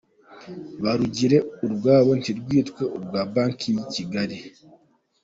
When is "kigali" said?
3.93-4.37